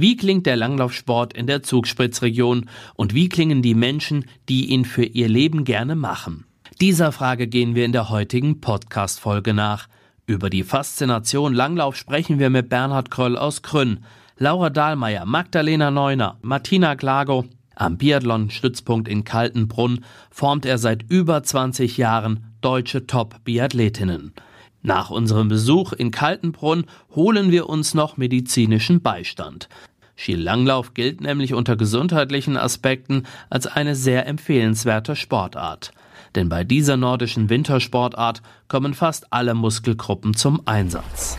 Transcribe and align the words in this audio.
Wie 0.00 0.16
klingt 0.16 0.46
der 0.46 0.56
Langlaufsport 0.56 1.34
in 1.34 1.46
der 1.46 1.62
Zugspitzregion 1.62 2.70
und 2.94 3.12
wie 3.12 3.28
klingen 3.28 3.60
die 3.60 3.74
Menschen, 3.74 4.24
die 4.48 4.70
ihn 4.70 4.86
für 4.86 5.04
ihr 5.04 5.28
Leben 5.28 5.64
gerne 5.64 5.94
machen? 5.94 6.46
Dieser 6.80 7.12
Frage 7.12 7.46
gehen 7.46 7.74
wir 7.74 7.84
in 7.84 7.92
der 7.92 8.08
heutigen 8.08 8.62
Podcast-Folge 8.62 9.52
nach. 9.52 9.88
Über 10.24 10.48
die 10.48 10.62
Faszination 10.62 11.52
Langlauf 11.52 11.96
sprechen 11.96 12.38
wir 12.38 12.48
mit 12.48 12.70
Bernhard 12.70 13.10
Kröll 13.10 13.36
aus 13.36 13.60
Krünn, 13.60 14.02
Laura 14.38 14.70
Dahlmeier, 14.70 15.26
Magdalena 15.26 15.90
Neuner, 15.90 16.38
Martina 16.40 16.96
Klago. 16.96 17.44
Am 17.74 17.98
Biathlon-Stützpunkt 17.98 19.06
in 19.06 19.24
Kaltenbrunn 19.24 20.02
formt 20.30 20.64
er 20.64 20.78
seit 20.78 21.02
über 21.10 21.42
20 21.42 21.98
Jahren 21.98 22.54
deutsche 22.62 23.06
Top-Biathletinnen. 23.06 24.32
Nach 24.82 25.10
unserem 25.10 25.48
Besuch 25.48 25.92
in 25.92 26.10
Kaltenbrunn 26.10 26.86
holen 27.14 27.50
wir 27.50 27.68
uns 27.68 27.92
noch 27.92 28.16
medizinischen 28.16 29.02
Beistand. 29.02 29.68
Skilanglauf 30.20 30.92
gilt 30.92 31.22
nämlich 31.22 31.54
unter 31.54 31.76
gesundheitlichen 31.76 32.58
Aspekten 32.58 33.24
als 33.48 33.66
eine 33.66 33.94
sehr 33.94 34.26
empfehlenswerte 34.26 35.16
Sportart. 35.16 35.92
Denn 36.34 36.48
bei 36.48 36.62
dieser 36.62 36.98
nordischen 36.98 37.48
Wintersportart 37.48 38.42
kommen 38.68 38.92
fast 38.92 39.32
alle 39.32 39.54
Muskelgruppen 39.54 40.34
zum 40.34 40.60
Einsatz. 40.66 41.38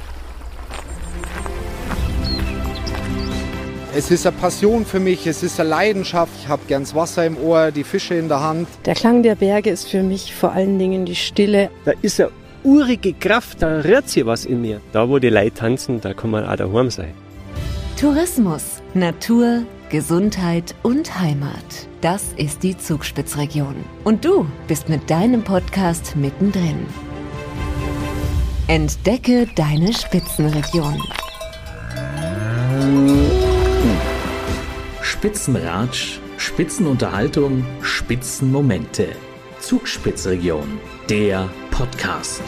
Es 3.94 4.10
ist 4.10 4.26
eine 4.26 4.36
Passion 4.38 4.86
für 4.86 5.00
mich, 5.00 5.28
es 5.28 5.44
ist 5.44 5.60
eine 5.60 5.70
Leidenschaft. 5.70 6.32
Ich 6.42 6.48
habe 6.48 6.62
gern 6.68 6.82
das 6.82 6.96
Wasser 6.96 7.26
im 7.26 7.38
Ohr, 7.38 7.72
die 7.72 7.84
Fische 7.84 8.16
in 8.16 8.30
der 8.30 8.40
Hand. 8.40 8.68
Der 8.86 8.96
Klang 8.96 9.22
der 9.22 9.36
Berge 9.36 9.70
ist 9.70 9.90
für 9.90 10.02
mich 10.02 10.34
vor 10.34 10.54
allen 10.54 10.80
Dingen 10.80 11.06
die 11.06 11.16
Stille. 11.16 11.70
Da 11.86 11.92
ist 12.02 12.20
eine 12.20 12.32
urige 12.64 13.14
Kraft, 13.14 13.62
da 13.62 13.82
rührt 13.82 14.10
sich 14.10 14.26
was 14.26 14.46
in 14.46 14.62
mir. 14.62 14.82
Da, 14.92 15.08
wo 15.08 15.20
die 15.20 15.30
Leute 15.30 15.54
tanzen, 15.54 16.02
da 16.02 16.14
kann 16.14 16.32
man 16.32 16.46
auch 16.46 16.56
daheim 16.56 16.90
sein. 16.90 17.14
Tourismus, 18.02 18.82
Natur, 18.96 19.62
Gesundheit 19.90 20.74
und 20.82 21.20
Heimat. 21.20 21.88
Das 22.02 22.34
ist 22.36 22.64
die 22.64 22.76
Zugspitzregion. 22.76 23.76
Und 24.04 24.26
du 24.26 24.48
bist 24.68 24.90
mit 24.90 25.08
deinem 25.08 25.44
Podcast 25.44 26.16
mittendrin. 26.16 26.88
Entdecke 28.66 29.48
deine 29.56 29.94
Spitzenregion. 29.94 31.00
Spitzenratsch, 35.04 36.20
Spitzenunterhaltung, 36.38 37.64
Spitzenmomente. 37.84 39.10
Zugspitzregion, 39.60 40.80
der 41.08 41.48
Podcast. 41.70 42.42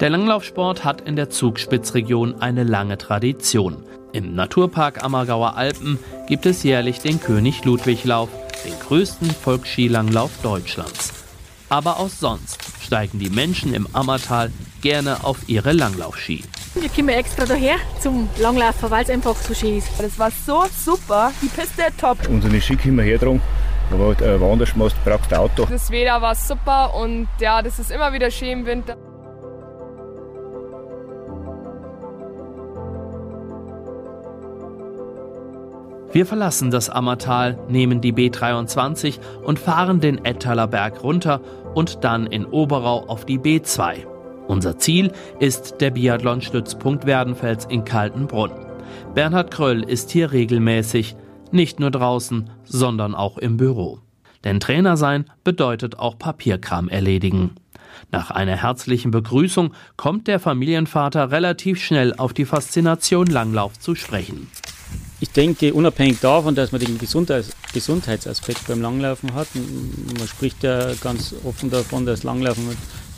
Der 0.00 0.08
Langlaufsport 0.08 0.82
hat 0.82 1.02
in 1.02 1.14
der 1.14 1.28
Zugspitzregion 1.28 2.40
eine 2.40 2.64
lange 2.64 2.96
Tradition. 2.96 3.84
Im 4.14 4.34
Naturpark 4.34 5.04
Ammergauer 5.04 5.56
Alpen 5.56 5.98
gibt 6.26 6.46
es 6.46 6.62
jährlich 6.62 7.00
den 7.00 7.20
König 7.20 7.66
Ludwig 7.66 8.04
Lauf, 8.04 8.30
den 8.64 8.72
größten 8.80 9.30
Volksskilanglauf 9.30 10.30
Deutschlands. 10.42 11.12
Aber 11.68 12.00
auch 12.00 12.08
sonst 12.08 12.58
steigen 12.82 13.18
die 13.18 13.28
Menschen 13.28 13.74
im 13.74 13.86
Ammertal 13.92 14.50
gerne 14.80 15.22
auf 15.22 15.36
ihre 15.48 15.72
Langlaufski. 15.72 16.44
Wir 16.76 16.88
kommen 16.88 17.10
extra 17.10 17.44
daher 17.44 17.76
zum 18.00 18.30
Langlaufen, 18.38 18.90
weil 18.90 19.04
es 19.04 19.10
einfach 19.10 19.36
so 19.36 19.52
schön 19.52 19.76
ist. 19.76 19.88
Das 19.98 20.18
war 20.18 20.30
so 20.30 20.64
super, 20.74 21.30
die 21.42 21.48
Piste 21.48 21.82
top. 22.00 22.16
Unsere 22.26 22.58
Ski 22.58 22.74
kommen 22.74 22.96
wir 22.96 23.04
her 23.04 23.18
drum. 23.18 23.38
Aber 23.90 24.18
äh, 24.22 24.40
woanders 24.40 24.74
machst 24.76 24.96
du 25.04 25.10
brauchst 25.10 25.34
Auto. 25.34 25.66
Das 25.66 25.90
Wetter 25.90 26.22
war 26.22 26.34
super 26.34 26.94
und 26.94 27.28
ja, 27.38 27.60
das 27.60 27.78
ist 27.78 27.90
immer 27.90 28.14
wieder 28.14 28.30
schön 28.30 28.60
im 28.60 28.66
Winter. 28.66 28.96
Wir 36.12 36.26
verlassen 36.26 36.72
das 36.72 36.90
Ammertal, 36.90 37.56
nehmen 37.68 38.00
die 38.00 38.12
B23 38.12 39.20
und 39.44 39.60
fahren 39.60 40.00
den 40.00 40.24
Ettaler 40.24 40.66
Berg 40.66 41.04
runter 41.04 41.40
und 41.74 42.02
dann 42.02 42.26
in 42.26 42.44
Oberau 42.46 43.06
auf 43.06 43.24
die 43.24 43.38
B2. 43.38 44.06
Unser 44.48 44.76
Ziel 44.78 45.12
ist 45.38 45.76
der 45.80 45.92
Biathlon-Stützpunkt 45.92 47.06
Werdenfels 47.06 47.64
in 47.66 47.84
Kaltenbrunn. 47.84 48.50
Bernhard 49.14 49.52
Kröll 49.52 49.84
ist 49.84 50.10
hier 50.10 50.32
regelmäßig, 50.32 51.14
nicht 51.52 51.78
nur 51.78 51.92
draußen, 51.92 52.50
sondern 52.64 53.14
auch 53.14 53.38
im 53.38 53.56
Büro. 53.56 54.00
Denn 54.42 54.58
Trainer 54.58 54.96
sein 54.96 55.26
bedeutet 55.44 56.00
auch 56.00 56.18
Papierkram 56.18 56.88
erledigen. 56.88 57.52
Nach 58.10 58.32
einer 58.32 58.56
herzlichen 58.56 59.12
Begrüßung 59.12 59.74
kommt 59.96 60.26
der 60.26 60.40
Familienvater 60.40 61.30
relativ 61.30 61.80
schnell 61.80 62.14
auf 62.16 62.32
die 62.32 62.46
Faszination 62.46 63.26
Langlauf 63.26 63.78
zu 63.78 63.94
sprechen. 63.94 64.48
Ich 65.22 65.30
denke, 65.30 65.74
unabhängig 65.74 66.18
davon, 66.20 66.54
dass 66.54 66.72
man 66.72 66.80
den 66.80 66.98
Gesundheits 66.98 67.50
Gesundheitsaspekt 67.74 68.66
beim 68.66 68.80
Langlaufen 68.80 69.34
hat, 69.34 69.48
man 69.54 70.26
spricht 70.26 70.62
ja 70.62 70.94
ganz 70.94 71.34
offen 71.44 71.70
davon, 71.70 72.06
dass 72.06 72.22
Langlaufen 72.22 72.76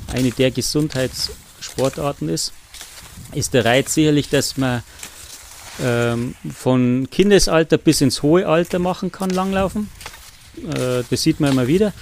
eine 0.08 0.30
der 0.30 0.50
Gesundheitssportarten 0.50 2.28
ist, 2.28 2.52
ist 3.32 3.54
der 3.54 3.64
Reiz 3.64 3.94
sicherlich, 3.94 4.28
dass 4.28 4.56
man 4.56 4.82
ähm, 5.80 6.34
von 6.54 7.08
Kindesalter 7.10 7.78
bis 7.78 8.00
ins 8.00 8.22
hohe 8.22 8.46
Alter 8.46 8.78
machen 8.78 9.12
kann, 9.12 9.30
Langlaufen. 9.30 9.88
Äh, 10.58 11.04
das 11.08 11.22
sieht 11.22 11.40
man 11.40 11.52
immer 11.52 11.66
wieder. 11.66 11.92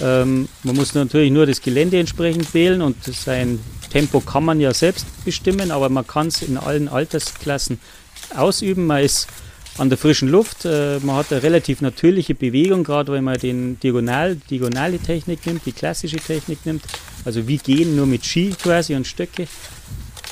Ähm, 0.00 0.48
man 0.62 0.76
muss 0.76 0.94
natürlich 0.94 1.30
nur 1.30 1.46
das 1.46 1.60
Gelände 1.60 2.00
entsprechend 2.00 2.54
wählen 2.54 2.80
und 2.80 3.04
sein 3.04 3.60
Tempo 3.90 4.20
kann 4.20 4.44
man 4.44 4.58
ja 4.58 4.72
selbst 4.72 5.06
bestimmen, 5.24 5.70
aber 5.70 5.90
man 5.90 6.06
kann 6.06 6.28
es 6.28 6.42
in 6.42 6.56
allen 6.56 6.88
Altersklassen 6.88 7.78
ausüben. 8.34 8.86
Man 8.86 9.04
ist 9.04 9.28
an 9.80 9.88
der 9.88 9.96
frischen 9.96 10.28
Luft. 10.28 10.66
Äh, 10.66 11.00
man 11.00 11.16
hat 11.16 11.32
eine 11.32 11.42
relativ 11.42 11.80
natürliche 11.80 12.34
Bewegung, 12.34 12.84
gerade 12.84 13.12
wenn 13.12 13.24
man 13.24 13.38
den 13.38 13.80
Diagonal, 13.80 14.36
diagonale 14.36 14.98
Technik 14.98 15.46
nimmt, 15.46 15.64
die 15.64 15.72
klassische 15.72 16.18
Technik 16.18 16.66
nimmt. 16.66 16.82
Also 17.24 17.48
wie 17.48 17.56
gehen, 17.56 17.96
nur 17.96 18.06
mit 18.06 18.24
Ski 18.26 18.54
quasi 18.62 18.94
und 18.94 19.06
Stöcke. 19.06 19.48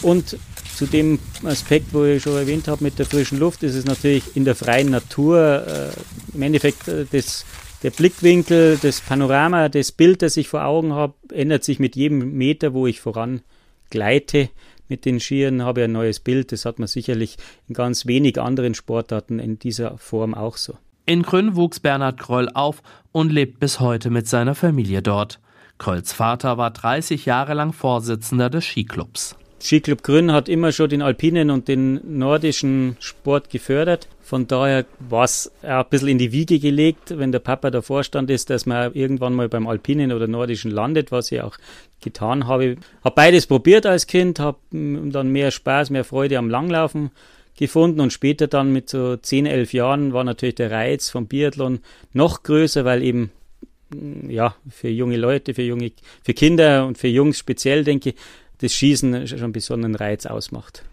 Und 0.03 0.37
zu 0.77 0.87
dem 0.87 1.19
Aspekt, 1.45 1.87
wo 1.93 2.05
ich 2.05 2.23
schon 2.23 2.37
erwähnt 2.37 2.69
habe, 2.69 2.85
mit 2.85 2.99
der 2.99 3.07
frischen 3.07 3.39
Luft, 3.39 3.63
ist 3.63 3.75
es 3.75 3.87
natürlich 3.87 4.37
in 4.37 4.45
der 4.45 4.55
freien 4.55 4.91
Natur 4.91 5.67
äh, 5.67 6.37
im 6.37 6.43
Endeffekt 6.43 6.87
äh, 6.87 7.07
das, 7.11 7.47
der 7.83 7.91
Blickwinkel, 7.91 8.79
das 8.81 9.01
Panorama, 9.01 9.71
das 9.71 9.93
Bild, 9.93 10.21
das 10.21 10.37
ich 10.37 10.49
vor 10.49 10.65
Augen 10.65 10.93
habe, 10.93 11.15
ändert 11.33 11.65
sich 11.65 11.79
mit 11.79 11.97
jedem 11.97 12.35
Meter, 12.37 12.75
wo 12.75 12.87
ich 12.87 13.01
voran 13.01 13.41
gleite 13.89 14.51
mit 14.89 15.05
den 15.05 15.21
Skiern, 15.21 15.63
habe 15.63 15.81
ich 15.81 15.85
ein 15.85 15.93
neues 15.93 16.21
Bild. 16.21 16.53
Das 16.53 16.65
hat 16.65 16.79
man 16.79 16.89
sicherlich 16.89 17.37
in 17.69 17.75
ganz 17.75 18.07
wenig 18.07 18.41
anderen 18.41 18.75
Sportarten 18.75 19.39
in 19.39 19.59
dieser 19.59 19.99
Form 19.99 20.35
auch 20.35 20.57
so. 20.57 20.75
In 21.07 21.23
Grün 21.23 21.57
wuchs 21.57 21.81
Bernhard 21.81 22.19
Kroll 22.19 22.51
auf 22.53 22.83
und 23.13 23.33
lebt 23.33 23.61
bis 23.61 23.81
heute 23.81 24.11
mit 24.11 24.29
seiner 24.29 24.55
Familie 24.55 25.03
dort. 25.03 25.41
Krolls 25.79 26.13
Vater 26.13 26.59
war 26.59 26.71
30 26.71 27.25
Jahre 27.25 27.55
lang 27.55 27.73
Vorsitzender 27.73 28.51
des 28.51 28.65
Skiclubs. 28.65 29.37
Skiclub 29.61 30.03
Grün 30.03 30.33
hat 30.33 30.49
immer 30.49 30.73
schon 30.73 30.89
den 30.89 31.03
alpinen 31.03 31.51
und 31.51 31.69
den 31.69 32.01
nordischen 32.19 32.97
Sport 33.01 33.51
gefördert. 33.51 34.09
Von 34.23 34.47
daher 34.47 34.85
war 35.01 35.25
es 35.25 35.51
ein 35.63 35.85
bisschen 35.91 36.09
in 36.09 36.19
die 36.19 36.33
Wiege 36.33 36.59
gelegt, 36.59 37.19
wenn 37.19 37.33
der 37.33 37.41
Papa 37.41 37.71
der 37.71 37.83
Vorstand 37.83 38.31
ist, 38.31 38.51
dass 38.51 38.67
man 38.67 38.93
irgendwann 38.95 39.35
mal 39.35 39.49
beim 39.49 39.67
alpinen 39.67 40.13
oder 40.13 40.29
nordischen 40.29 40.71
landet, 40.71 41.11
was 41.11 41.33
ich 41.33 41.41
auch 41.41 41.57
getan 42.01 42.47
habe. 42.47 42.77
Habe 43.03 43.15
beides 43.15 43.47
probiert 43.47 43.85
als 43.85 44.07
Kind, 44.07 44.39
habe 44.39 44.59
dann 44.71 45.31
mehr 45.31 45.51
Spaß, 45.51 45.91
mehr 45.91 46.05
Freude 46.05 46.39
am 46.39 46.51
Langlaufen 46.51 47.11
gefunden 47.57 48.01
und 48.01 48.13
später 48.13 48.47
dann 48.47 48.73
mit 48.73 48.89
so 48.89 49.17
10, 49.17 49.47
11 49.47 49.73
Jahren 49.73 50.13
war 50.13 50.23
natürlich 50.23 50.55
der 50.55 50.71
Reiz 50.71 51.11
vom 51.11 51.27
Biathlon 51.27 51.81
noch 52.13 52.45
größer, 52.45 52.85
weil 52.85 53.03
eben 53.03 53.33
ja, 54.29 54.55
für 54.71 54.89
junge 54.89 55.17
Leute, 55.17 55.55
für 55.55 55.63
junge, 55.63 55.93
für 56.23 56.35
Kinder 56.35 56.87
und 56.87 56.99
für 56.99 57.09
Jungs 57.09 57.39
speziell, 57.39 57.85
denke 57.85 58.11
ich, 58.11 58.17
das 58.59 58.75
Schießen 58.75 59.27
schon 59.27 59.43
einen 59.43 59.53
besonderen 59.53 59.95
Reiz 59.95 60.27
ausmacht. 60.27 60.85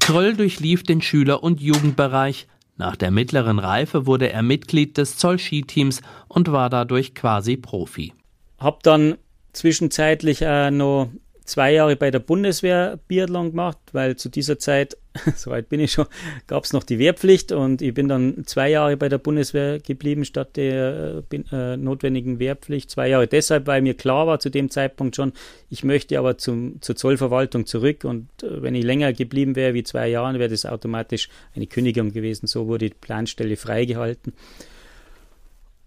Kröll 0.00 0.36
durchlief 0.36 0.82
den 0.82 1.00
Schüler- 1.00 1.42
und 1.42 1.60
Jugendbereich. 1.60 2.46
Nach 2.76 2.96
der 2.96 3.10
mittleren 3.10 3.58
Reife 3.58 4.06
wurde 4.06 4.30
er 4.30 4.42
Mitglied 4.42 4.98
des 4.98 5.16
Zoll-Skiteams 5.16 6.02
und 6.28 6.52
war 6.52 6.68
dadurch 6.68 7.14
quasi 7.14 7.56
Profi. 7.56 8.12
Hab 8.58 8.82
dann 8.82 9.16
zwischenzeitlich 9.52 10.42
äh, 10.42 10.70
noch 10.70 11.08
zwei 11.44 11.72
Jahre 11.72 11.96
bei 11.96 12.10
der 12.10 12.20
Bundeswehr 12.20 12.98
Biathlon 13.06 13.50
gemacht, 13.50 13.78
weil 13.92 14.16
zu 14.16 14.28
dieser 14.28 14.58
Zeit, 14.58 14.96
soweit 15.36 15.68
bin 15.68 15.80
ich 15.80 15.92
schon, 15.92 16.06
gab 16.46 16.64
es 16.64 16.72
noch 16.72 16.82
die 16.82 16.98
Wehrpflicht 16.98 17.52
und 17.52 17.82
ich 17.82 17.92
bin 17.92 18.08
dann 18.08 18.44
zwei 18.46 18.70
Jahre 18.70 18.96
bei 18.96 19.08
der 19.08 19.18
Bundeswehr 19.18 19.78
geblieben 19.78 20.24
statt 20.24 20.56
der 20.56 21.22
äh, 21.30 21.36
äh, 21.52 21.76
notwendigen 21.76 22.38
Wehrpflicht. 22.38 22.90
Zwei 22.90 23.08
Jahre 23.08 23.26
deshalb, 23.26 23.66
weil 23.66 23.82
mir 23.82 23.94
klar 23.94 24.26
war 24.26 24.40
zu 24.40 24.50
dem 24.50 24.70
Zeitpunkt 24.70 25.16
schon, 25.16 25.32
ich 25.68 25.84
möchte 25.84 26.18
aber 26.18 26.38
zum, 26.38 26.80
zur 26.80 26.96
Zollverwaltung 26.96 27.66
zurück 27.66 28.04
und 28.04 28.28
äh, 28.42 28.62
wenn 28.62 28.74
ich 28.74 28.84
länger 28.84 29.12
geblieben 29.12 29.54
wäre 29.54 29.74
wie 29.74 29.84
zwei 29.84 30.08
Jahre, 30.08 30.38
wäre 30.38 30.50
das 30.50 30.66
automatisch 30.66 31.28
eine 31.54 31.66
Kündigung 31.66 32.12
gewesen. 32.12 32.46
So 32.46 32.66
wurde 32.66 32.88
die 32.88 32.94
Planstelle 32.94 33.56
freigehalten. 33.56 34.32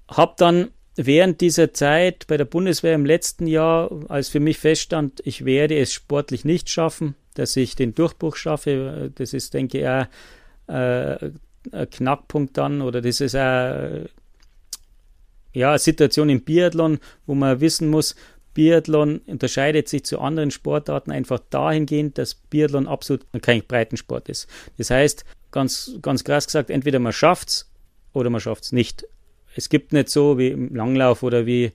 Hab 0.08 0.38
dann 0.38 0.70
während 0.98 1.42
dieser 1.42 1.74
Zeit 1.74 2.26
bei 2.28 2.38
der 2.38 2.46
Bundeswehr 2.46 2.96
im 2.96 3.06
letzten 3.06 3.48
Jahr, 3.48 3.90
als 4.10 4.30
für 4.30 4.40
mich 4.40 4.58
feststand, 4.58 5.22
ich 5.24 5.46
werde 5.46 5.78
es 5.78 5.94
sportlich 5.94 6.44
nicht 6.44 6.70
schaffen, 6.70 7.16
dass 7.36 7.56
ich 7.56 7.76
den 7.76 7.96
Durchbruch 7.96 8.36
schaffe, 8.36 9.12
das 9.16 9.34
ist, 9.34 9.54
denke 9.54 9.80
ich, 9.80 9.88
auch 9.88 10.74
äh, 10.74 11.32
ein 11.72 11.90
Knackpunkt 11.90 12.58
dann 12.58 12.82
oder 12.82 13.02
das 13.02 13.22
ist 13.22 13.36
auch 13.36 14.08
ja, 15.54 15.70
eine 15.70 15.80
Situation 15.80 16.30
im 16.30 16.42
Biathlon, 16.42 17.00
wo 17.26 17.36
man 17.36 17.62
wissen 17.62 17.90
muss, 17.90 18.16
Biathlon 18.54 19.20
unterscheidet 19.28 19.88
sich 19.88 20.04
zu 20.04 20.20
anderen 20.20 20.50
Sportarten 20.50 21.12
einfach 21.12 21.40
dahingehend, 21.52 22.18
dass 22.18 22.34
Biathlon 22.34 22.88
absolut 22.88 23.24
kein 23.42 23.64
Breitensport 23.64 24.30
ist. 24.30 24.48
Das 24.80 24.90
heißt, 24.90 25.26
ganz, 25.52 25.92
ganz 26.02 26.24
krass 26.24 26.48
gesagt, 26.48 26.72
entweder 26.72 26.98
man 26.98 27.14
schafft 27.14 27.50
es 27.50 27.72
oder 28.14 28.32
man 28.32 28.42
schafft 28.42 28.64
es 28.64 28.72
nicht. 28.72 29.06
Es 29.58 29.70
gibt 29.70 29.92
nicht 29.92 30.10
so 30.10 30.38
wie 30.38 30.50
im 30.50 30.74
Langlauf 30.76 31.24
oder 31.24 31.48
wie, 31.48 31.72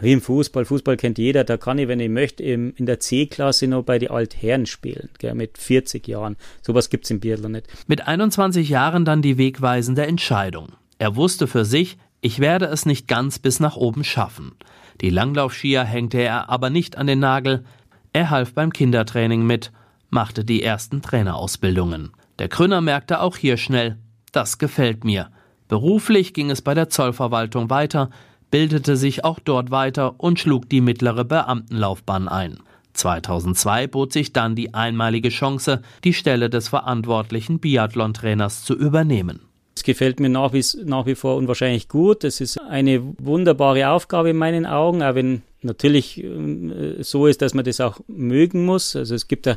wie 0.00 0.12
im 0.12 0.20
Fußball. 0.20 0.64
Fußball 0.64 0.96
kennt 0.96 1.18
jeder. 1.18 1.44
Da 1.44 1.56
kann 1.56 1.78
ich, 1.78 1.86
wenn 1.86 2.00
ich 2.00 2.10
möchte, 2.10 2.42
in 2.42 2.74
der 2.78 2.98
C-Klasse 2.98 3.68
noch 3.68 3.84
bei 3.84 4.00
den 4.00 4.10
Altherren 4.10 4.66
spielen, 4.66 5.08
gell, 5.18 5.34
mit 5.34 5.56
40 5.56 6.06
Jahren. 6.08 6.36
Sowas 6.62 6.90
gibt 6.90 7.04
es 7.04 7.12
im 7.12 7.20
Biathlon 7.20 7.52
nicht. 7.52 7.68
Mit 7.86 8.08
21 8.08 8.68
Jahren 8.68 9.04
dann 9.04 9.22
die 9.22 9.38
wegweisende 9.38 10.04
Entscheidung. 10.04 10.72
Er 10.98 11.14
wusste 11.14 11.46
für 11.46 11.64
sich, 11.64 11.96
ich 12.20 12.40
werde 12.40 12.66
es 12.66 12.86
nicht 12.86 13.06
ganz 13.06 13.38
bis 13.38 13.60
nach 13.60 13.76
oben 13.76 14.02
schaffen. 14.02 14.52
Die 15.00 15.10
Langlaufskier 15.10 15.84
hängte 15.84 16.18
er 16.18 16.50
aber 16.50 16.70
nicht 16.70 16.98
an 16.98 17.06
den 17.06 17.20
Nagel. 17.20 17.64
Er 18.12 18.30
half 18.30 18.52
beim 18.52 18.72
Kindertraining 18.72 19.46
mit, 19.46 19.70
machte 20.10 20.44
die 20.44 20.62
ersten 20.62 21.02
Trainerausbildungen. 21.02 22.10
Der 22.40 22.48
Krünner 22.48 22.80
merkte 22.80 23.20
auch 23.20 23.36
hier 23.36 23.56
schnell, 23.56 23.98
das 24.32 24.58
gefällt 24.58 25.04
mir. 25.04 25.30
Beruflich 25.72 26.34
ging 26.34 26.50
es 26.50 26.60
bei 26.60 26.74
der 26.74 26.90
Zollverwaltung 26.90 27.70
weiter, 27.70 28.10
bildete 28.50 28.94
sich 28.94 29.24
auch 29.24 29.38
dort 29.38 29.70
weiter 29.70 30.16
und 30.18 30.38
schlug 30.38 30.68
die 30.68 30.82
mittlere 30.82 31.24
Beamtenlaufbahn 31.24 32.28
ein. 32.28 32.58
2002 32.92 33.86
bot 33.86 34.12
sich 34.12 34.34
dann 34.34 34.54
die 34.54 34.74
einmalige 34.74 35.30
Chance, 35.30 35.80
die 36.04 36.12
Stelle 36.12 36.50
des 36.50 36.68
verantwortlichen 36.68 37.58
Biathlon-Trainers 37.58 38.64
zu 38.64 38.74
übernehmen. 38.74 39.40
Es 39.74 39.82
gefällt 39.82 40.20
mir 40.20 40.28
nach 40.28 40.52
wie, 40.52 40.62
nach 40.84 41.06
wie 41.06 41.14
vor 41.14 41.36
unwahrscheinlich 41.36 41.88
gut. 41.88 42.22
Es 42.22 42.42
ist 42.42 42.60
eine 42.60 43.02
wunderbare 43.16 43.88
Aufgabe 43.88 44.28
in 44.28 44.36
meinen 44.36 44.66
Augen, 44.66 45.02
auch 45.02 45.14
wenn 45.14 45.40
natürlich 45.62 46.22
äh, 46.22 47.02
so 47.02 47.26
ist, 47.26 47.40
dass 47.40 47.54
man 47.54 47.64
das 47.64 47.80
auch 47.80 47.98
mögen 48.08 48.66
muss. 48.66 48.94
Also 48.94 49.14
es 49.14 49.26
gibt 49.26 49.46
ja 49.46 49.56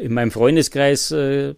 in 0.00 0.14
meinem 0.14 0.30
Freundeskreis 0.30 1.10
äh, 1.10 1.54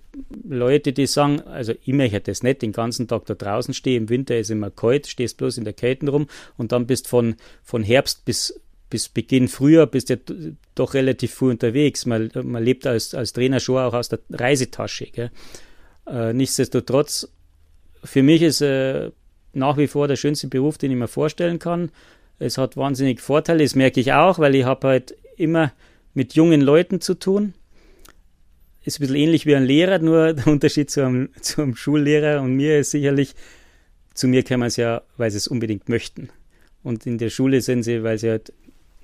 Leute, 0.49 0.93
die 0.93 1.06
sagen, 1.06 1.41
also 1.43 1.73
ich 1.85 1.93
möchte 1.93 2.21
das 2.21 2.43
nicht 2.43 2.62
den 2.62 2.73
ganzen 2.73 3.06
Tag 3.06 3.25
da 3.27 3.35
draußen 3.35 3.73
stehen, 3.73 4.05
im 4.05 4.09
Winter 4.09 4.37
ist 4.37 4.50
immer 4.50 4.71
kalt, 4.71 5.06
stehst 5.06 5.37
bloß 5.37 5.59
in 5.59 5.65
der 5.65 5.73
Kälte 5.73 6.11
rum 6.11 6.27
und 6.56 6.73
dann 6.73 6.87
bist 6.87 7.06
von, 7.06 7.37
von 7.62 7.83
Herbst 7.83 8.25
bis, 8.25 8.61
bis 8.91 9.09
Beginn 9.09 9.49
Frühjahr 9.49 9.87
bist 9.87 10.11
du 10.11 10.15
ja 10.15 10.53
doch 10.75 10.94
relativ 10.94 11.35
früh 11.35 11.50
unterwegs. 11.50 12.05
Man, 12.05 12.31
man 12.35 12.65
lebt 12.65 12.87
als, 12.87 13.15
als 13.15 13.33
Trainer 13.33 13.61
schon 13.61 13.79
auch 13.79 13.94
aus 13.94 14.09
der 14.09 14.19
Reisetasche. 14.31 15.31
Äh, 16.06 16.33
nichtsdestotrotz 16.33 17.29
für 18.05 18.23
mich 18.23 18.43
ist 18.43 18.61
äh, 18.61 19.11
nach 19.53 19.77
wie 19.77 19.87
vor 19.87 20.09
der 20.09 20.17
schönste 20.17 20.49
Beruf, 20.49 20.79
den 20.79 20.91
ich 20.91 20.97
mir 20.97 21.09
vorstellen 21.09 21.59
kann. 21.59 21.91
Es 22.38 22.59
hat 22.59 22.77
wahnsinnig 22.77 23.21
Vorteile, 23.21 23.62
das 23.62 23.77
merke 23.77 24.00
ich 24.00 24.12
auch, 24.12 24.38
weil 24.38 24.55
ich 24.56 24.65
habe 24.65 24.88
halt 24.88 25.15
immer 25.37 25.73
mit 26.15 26.35
jungen 26.35 26.61
Leuten 26.61 27.00
zu 27.00 27.15
tun. 27.15 27.55
Ist 28.84 28.99
ein 28.99 29.02
bisschen 29.02 29.17
ähnlich 29.17 29.46
wie 29.46 29.55
ein 29.55 29.64
Lehrer, 29.64 29.99
nur 29.99 30.32
der 30.32 30.46
Unterschied 30.46 30.90
zu 30.90 31.05
einem, 31.05 31.31
Schullehrer 31.75 32.43
und 32.43 32.56
mir 32.56 32.79
ist 32.79 32.90
sicherlich, 32.90 33.34
zu 34.14 34.29
mir 34.29 34.43
kommen 34.43 34.70
sie 34.70 34.82
ja, 34.82 35.02
weil 35.17 35.31
sie 35.31 35.38
es 35.38 35.49
unbedingt 35.49 35.88
möchten. 35.88 36.29
Und 36.82 37.06
in 37.06 37.19
der 37.19 37.31
Schule 37.31 37.61
sind 37.61 37.84
sie, 37.84 38.02
weil 38.02 38.19
sie 38.19 38.31
halt 38.31 38.52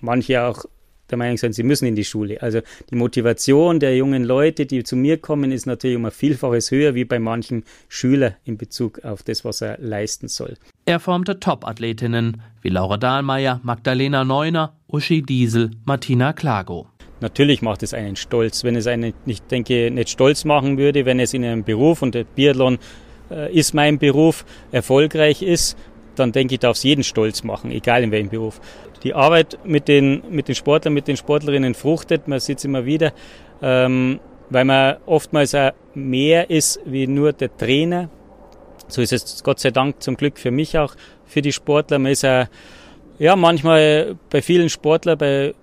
manche 0.00 0.42
auch 0.42 0.64
der 1.10 1.18
Meinung 1.18 1.38
sein, 1.38 1.52
sie 1.52 1.62
müssen 1.62 1.86
in 1.86 1.94
die 1.94 2.04
Schule. 2.04 2.42
Also 2.42 2.60
die 2.90 2.96
Motivation 2.96 3.80
der 3.80 3.96
jungen 3.96 4.24
Leute, 4.24 4.66
die 4.66 4.84
zu 4.84 4.96
mir 4.96 5.18
kommen, 5.18 5.52
ist 5.52 5.66
natürlich 5.66 5.96
um 5.96 6.04
ein 6.04 6.10
Vielfaches 6.10 6.70
höher 6.70 6.94
wie 6.94 7.04
bei 7.04 7.18
manchen 7.18 7.64
Schülern 7.88 8.34
in 8.44 8.58
Bezug 8.58 9.04
auf 9.04 9.22
das, 9.22 9.44
was 9.44 9.60
er 9.60 9.78
leisten 9.78 10.28
soll. 10.28 10.56
Er 10.84 11.00
formte 11.00 11.40
Top-Athletinnen 11.40 12.42
wie 12.62 12.68
Laura 12.68 12.96
Dahlmeier, 12.96 13.60
Magdalena 13.62 14.24
Neuner, 14.24 14.74
Uschi 14.86 15.22
Diesel, 15.22 15.70
Martina 15.84 16.32
Klago. 16.32 16.88
Natürlich 17.20 17.62
macht 17.62 17.82
es 17.82 17.94
einen 17.94 18.16
stolz. 18.16 18.64
Wenn 18.64 18.76
es 18.76 18.86
einen, 18.86 19.12
ich 19.26 19.42
denke, 19.42 19.90
nicht 19.90 20.10
stolz 20.10 20.44
machen 20.44 20.78
würde, 20.78 21.04
wenn 21.04 21.20
es 21.20 21.34
in 21.34 21.44
einem 21.44 21.64
Beruf, 21.64 22.02
und 22.02 22.14
der 22.14 22.24
Biathlon 22.24 22.78
äh, 23.30 23.52
ist 23.52 23.74
mein 23.74 23.98
Beruf, 23.98 24.44
erfolgreich 24.72 25.42
ist, 25.42 25.76
dann 26.14 26.32
denke 26.32 26.54
ich, 26.54 26.60
darf 26.60 26.76
es 26.76 26.82
jeden 26.82 27.04
stolz 27.04 27.44
machen, 27.44 27.70
egal 27.70 28.02
in 28.02 28.10
welchem 28.10 28.30
Beruf 28.30 28.60
die 29.02 29.14
Arbeit 29.14 29.58
mit 29.64 29.88
den, 29.88 30.22
mit 30.30 30.48
den 30.48 30.54
Sportlern, 30.54 30.94
mit 30.94 31.08
den 31.08 31.16
Sportlerinnen 31.16 31.74
fruchtet. 31.74 32.28
Man 32.28 32.40
sieht 32.40 32.58
es 32.58 32.64
immer 32.64 32.84
wieder, 32.84 33.12
ähm, 33.62 34.20
weil 34.50 34.64
man 34.64 34.96
oftmals 35.06 35.54
auch 35.54 35.72
mehr 35.94 36.50
ist 36.50 36.80
wie 36.84 37.06
nur 37.06 37.32
der 37.32 37.56
Trainer. 37.56 38.10
So 38.88 39.02
ist 39.02 39.12
es 39.12 39.42
Gott 39.42 39.60
sei 39.60 39.70
Dank 39.70 40.02
zum 40.02 40.16
Glück 40.16 40.38
für 40.38 40.50
mich 40.50 40.78
auch, 40.78 40.94
für 41.26 41.42
die 41.42 41.52
Sportler. 41.52 41.98
Man 41.98 42.12
ist 42.12 42.24
auch, 42.24 42.46
ja, 43.18 43.36
manchmal 43.36 44.16
bei 44.30 44.42
vielen 44.42 44.68
Sportlern, 44.68 45.18
bei 45.18 45.54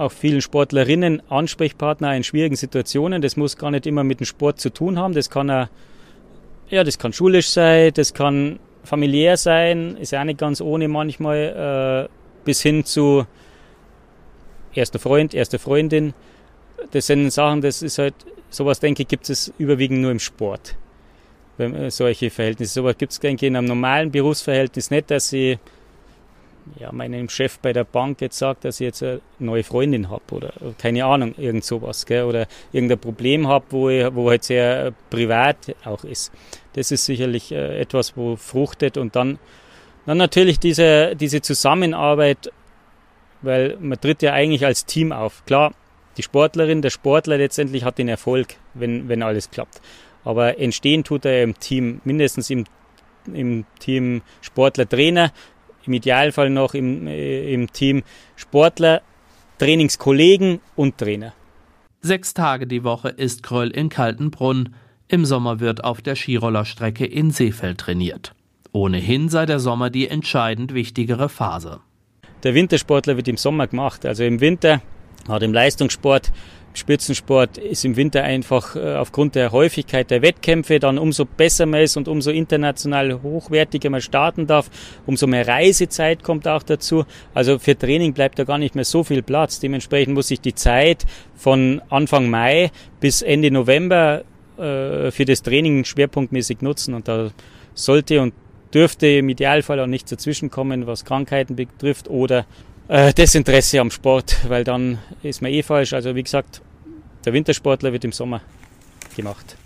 auch 0.00 0.12
vielen 0.12 0.40
Sportlerinnen 0.40 1.22
Ansprechpartner 1.28 2.16
in 2.16 2.24
schwierigen 2.24 2.56
Situationen. 2.56 3.20
Das 3.22 3.36
muss 3.36 3.56
gar 3.56 3.70
nicht 3.70 3.86
immer 3.86 4.02
mit 4.02 4.20
dem 4.20 4.26
Sport 4.26 4.60
zu 4.60 4.70
tun 4.70 4.98
haben. 4.98 5.14
Das 5.14 5.28
kann 5.30 5.50
auch, 5.50 5.68
ja, 6.68 6.84
das 6.84 6.98
kann 6.98 7.12
schulisch 7.12 7.50
sein, 7.50 7.92
das 7.94 8.14
kann 8.14 8.58
familiär 8.82 9.36
sein, 9.36 9.96
ist 9.96 10.12
ja 10.12 10.20
auch 10.20 10.24
nicht 10.24 10.38
ganz 10.38 10.60
ohne 10.60 10.88
manchmal. 10.88 12.08
Äh, 12.08 12.20
bis 12.44 12.62
hin 12.62 12.84
zu 12.84 13.26
erster 14.74 14.98
Freund, 14.98 15.34
erste 15.34 15.58
Freundin. 15.58 16.14
Das 16.92 17.06
sind 17.06 17.30
Sachen, 17.30 17.60
das 17.60 17.82
ist 17.82 17.98
halt, 17.98 18.14
sowas 18.48 18.80
denke 18.80 19.02
ich, 19.02 19.08
gibt 19.08 19.28
es 19.28 19.52
überwiegend 19.58 20.00
nur 20.00 20.10
im 20.10 20.18
Sport. 20.18 20.76
Äh, 21.58 21.90
solche 21.90 22.30
Verhältnisse. 22.30 22.74
Sowas 22.74 22.96
gibt 22.96 23.12
es, 23.12 23.20
denke 23.20 23.44
ich, 23.44 23.48
in 23.48 23.56
einem 23.56 23.68
normalen 23.68 24.10
Berufsverhältnis 24.10 24.90
nicht, 24.90 25.10
dass 25.10 25.32
ich 25.32 25.58
ja, 26.78 26.92
meinem 26.92 27.28
Chef 27.28 27.58
bei 27.58 27.72
der 27.72 27.84
Bank 27.84 28.20
jetzt 28.20 28.38
sagt, 28.38 28.64
dass 28.64 28.80
ich 28.80 28.84
jetzt 28.86 29.02
eine 29.02 29.20
neue 29.38 29.64
Freundin 29.64 30.08
habe 30.10 30.22
oder 30.30 30.52
keine 30.78 31.04
Ahnung, 31.04 31.34
irgend 31.36 31.64
sowas, 31.64 32.06
gell, 32.06 32.24
oder 32.24 32.46
irgendein 32.72 32.98
Problem 32.98 33.48
habe, 33.48 33.64
wo, 33.70 33.88
wo 34.14 34.30
halt 34.30 34.44
sehr 34.44 34.92
privat 35.10 35.74
auch 35.84 36.04
ist. 36.04 36.32
Das 36.74 36.90
ist 36.90 37.04
sicherlich 37.04 37.52
äh, 37.52 37.80
etwas, 37.80 38.16
wo 38.16 38.36
fruchtet 38.36 38.96
und 38.96 39.16
dann 39.16 39.38
dann 40.06 40.18
natürlich 40.18 40.58
diese, 40.58 41.14
diese 41.14 41.40
Zusammenarbeit, 41.40 42.50
weil 43.42 43.76
man 43.80 44.00
tritt 44.00 44.22
ja 44.22 44.32
eigentlich 44.32 44.64
als 44.64 44.86
Team 44.86 45.12
auf. 45.12 45.44
Klar, 45.46 45.72
die 46.16 46.22
Sportlerin, 46.22 46.82
der 46.82 46.90
Sportler 46.90 47.38
letztendlich 47.38 47.84
hat 47.84 47.98
den 47.98 48.08
Erfolg, 48.08 48.56
wenn, 48.74 49.08
wenn 49.08 49.22
alles 49.22 49.50
klappt. 49.50 49.80
Aber 50.24 50.58
entstehen 50.58 51.04
tut 51.04 51.24
er 51.24 51.42
im 51.42 51.58
Team, 51.58 52.00
mindestens 52.04 52.50
im, 52.50 52.64
im 53.32 53.64
Team 53.78 54.22
Sportler-Trainer, 54.40 55.32
im 55.86 55.92
Idealfall 55.92 56.50
noch 56.50 56.74
im, 56.74 57.06
äh, 57.06 57.52
im 57.52 57.72
Team 57.72 58.02
Sportler, 58.36 59.02
Trainingskollegen 59.58 60.60
und 60.76 60.98
Trainer. 60.98 61.32
Sechs 62.00 62.32
Tage 62.32 62.66
die 62.66 62.82
Woche 62.82 63.10
ist 63.10 63.42
Kröll 63.42 63.70
in 63.70 63.90
Kaltenbrunn. 63.90 64.74
Im 65.08 65.24
Sommer 65.24 65.60
wird 65.60 65.84
auf 65.84 66.00
der 66.00 66.16
Skirollerstrecke 66.16 67.04
in 67.04 67.30
Seefeld 67.30 67.78
trainiert. 67.78 68.34
Ohnehin 68.72 69.28
sei 69.28 69.46
der 69.46 69.58
Sommer 69.58 69.90
die 69.90 70.08
entscheidend 70.08 70.72
wichtigere 70.72 71.28
Phase. 71.28 71.80
Der 72.42 72.54
Wintersportler 72.54 73.16
wird 73.16 73.28
im 73.28 73.36
Sommer 73.36 73.66
gemacht. 73.66 74.06
Also 74.06 74.24
im 74.24 74.40
Winter, 74.40 74.80
gerade 75.30 75.44
im 75.44 75.52
Leistungssport, 75.52 76.32
Spitzensport 76.72 77.58
ist 77.58 77.84
im 77.84 77.96
Winter 77.96 78.22
einfach 78.22 78.76
äh, 78.76 78.94
aufgrund 78.94 79.34
der 79.34 79.50
Häufigkeit 79.50 80.10
der 80.10 80.22
Wettkämpfe 80.22 80.78
dann 80.78 80.98
umso 80.98 81.24
besser 81.24 81.66
man 81.66 81.80
ist 81.80 81.96
und 81.96 82.06
umso 82.06 82.30
international 82.30 83.22
hochwertiger 83.22 83.90
man 83.90 84.00
starten 84.00 84.46
darf, 84.46 84.70
umso 85.06 85.26
mehr 85.26 85.46
Reisezeit 85.48 86.22
kommt 86.22 86.46
auch 86.46 86.62
dazu. 86.62 87.04
Also 87.34 87.58
für 87.58 87.76
Training 87.76 88.12
bleibt 88.12 88.38
da 88.38 88.44
gar 88.44 88.58
nicht 88.58 88.76
mehr 88.76 88.84
so 88.84 89.02
viel 89.02 89.22
Platz. 89.22 89.58
Dementsprechend 89.58 90.14
muss 90.14 90.30
ich 90.30 90.40
die 90.40 90.54
Zeit 90.54 91.06
von 91.34 91.82
Anfang 91.90 92.30
Mai 92.30 92.70
bis 93.00 93.22
Ende 93.22 93.50
November 93.50 94.22
äh, 94.56 95.10
für 95.10 95.24
das 95.24 95.42
Training 95.42 95.84
schwerpunktmäßig 95.84 96.60
nutzen 96.60 96.94
und 96.94 97.08
da 97.08 97.30
sollte 97.74 98.20
und 98.20 98.32
dürfte 98.72 99.08
im 99.08 99.28
Idealfall 99.28 99.80
auch 99.80 99.86
nicht 99.86 100.10
dazwischenkommen, 100.10 100.86
was 100.86 101.04
Krankheiten 101.04 101.56
betrifft 101.56 102.08
oder 102.08 102.46
äh, 102.90 103.14
Desinteresse 103.14 103.80
am 103.80 103.90
Sport, 103.90 104.36
weil 104.48 104.64
dann 104.64 104.98
ist 105.22 105.40
man 105.42 105.52
eh 105.52 105.62
falsch. 105.62 105.92
Also 105.92 106.14
wie 106.14 106.22
gesagt, 106.22 106.60
der 107.24 107.32
Wintersportler 107.32 107.92
wird 107.92 108.04
im 108.04 108.12
Sommer 108.12 108.40
gemacht. 109.16 109.56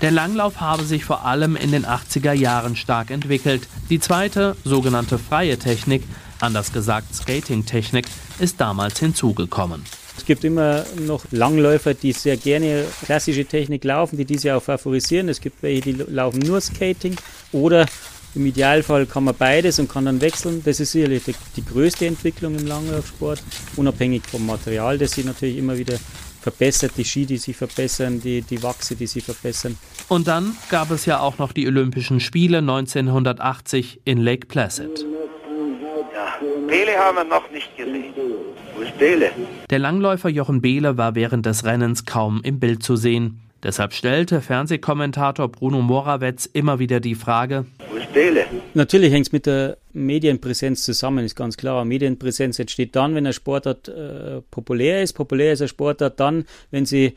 Der 0.00 0.12
Langlauf 0.12 0.60
habe 0.60 0.84
sich 0.84 1.04
vor 1.04 1.24
allem 1.24 1.56
in 1.56 1.72
den 1.72 1.84
80er 1.84 2.32
Jahren 2.32 2.76
stark 2.76 3.10
entwickelt. 3.10 3.66
Die 3.90 3.98
zweite, 3.98 4.56
sogenannte 4.62 5.18
freie 5.18 5.58
Technik, 5.58 6.04
anders 6.40 6.72
gesagt 6.72 7.12
Skating-Technik, 7.12 8.06
ist 8.38 8.60
damals 8.60 9.00
hinzugekommen. 9.00 9.84
Es 10.16 10.24
gibt 10.24 10.44
immer 10.44 10.84
noch 11.00 11.24
Langläufer, 11.32 11.94
die 11.94 12.12
sehr 12.12 12.36
gerne 12.36 12.84
klassische 13.04 13.44
Technik 13.44 13.82
laufen, 13.82 14.16
die 14.16 14.24
diese 14.24 14.54
auch 14.54 14.62
favorisieren. 14.62 15.28
Es 15.28 15.40
gibt 15.40 15.64
welche, 15.64 15.80
die 15.80 15.92
laufen 15.92 16.38
nur 16.40 16.60
Skating 16.60 17.16
oder 17.50 17.86
Im 18.34 18.46
Idealfall 18.46 19.06
kann 19.06 19.24
man 19.24 19.34
beides 19.34 19.78
und 19.78 19.90
kann 19.90 20.04
dann 20.04 20.20
wechseln. 20.20 20.62
Das 20.64 20.80
ist 20.80 20.92
sicherlich 20.92 21.24
die, 21.24 21.34
die 21.56 21.64
größte 21.64 22.06
Entwicklung 22.06 22.56
im 22.56 22.66
Langlaufsport, 22.66 23.42
unabhängig 23.76 24.22
vom 24.26 24.46
Material, 24.46 24.98
das 24.98 25.12
sich 25.12 25.24
natürlich 25.24 25.56
immer 25.56 25.76
wieder 25.78 25.98
verbessert, 26.40 26.92
die 26.96 27.04
Ski, 27.04 27.26
die 27.26 27.36
sich 27.36 27.56
verbessern, 27.56 28.20
die, 28.20 28.42
die 28.42 28.62
Wachse, 28.62 28.96
die 28.96 29.06
sich 29.06 29.24
verbessern. 29.24 29.76
Und 30.08 30.28
dann 30.28 30.56
gab 30.70 30.90
es 30.90 31.04
ja 31.06 31.20
auch 31.20 31.38
noch 31.38 31.52
die 31.52 31.66
Olympischen 31.66 32.20
Spiele 32.20 32.58
1980 32.58 34.00
in 34.04 34.18
Lake 34.18 34.46
Placid. 34.46 35.04
Ja, 36.14 36.38
Bele 36.66 36.96
haben 36.96 37.16
wir 37.16 37.24
noch 37.24 37.50
nicht 37.50 37.76
gesehen. 37.76 38.14
Wo 38.76 38.82
ist 38.82 38.96
Bele? 38.98 39.30
Der 39.70 39.78
Langläufer 39.78 40.28
Jochen 40.28 40.60
Behle 40.60 40.96
war 40.96 41.14
während 41.14 41.44
des 41.46 41.64
Rennens 41.64 42.06
kaum 42.06 42.40
im 42.42 42.60
Bild 42.60 42.82
zu 42.82 42.96
sehen. 42.96 43.40
Deshalb 43.62 43.92
stellte 43.92 44.40
Fernsehkommentator 44.40 45.48
Bruno 45.48 45.82
Morawetz 45.82 46.46
immer 46.46 46.78
wieder 46.78 47.00
die 47.00 47.16
Frage, 47.16 47.66
Bele? 48.12 48.46
Natürlich 48.74 49.12
hängt 49.12 49.26
es 49.26 49.32
mit 49.32 49.46
der 49.46 49.78
Medienpräsenz 49.92 50.84
zusammen, 50.84 51.24
ist 51.24 51.36
ganz 51.36 51.56
klar. 51.56 51.84
Medienpräsenz 51.84 52.58
entsteht 52.58 52.96
dann, 52.96 53.14
wenn 53.14 53.26
ein 53.26 53.32
Sportart 53.32 53.88
äh, 53.88 54.40
populär 54.50 55.02
ist. 55.02 55.12
Populär 55.12 55.52
ist 55.52 55.62
ein 55.62 55.68
Sportart 55.68 56.18
dann, 56.20 56.44
wenn 56.70 56.86
sie 56.86 57.14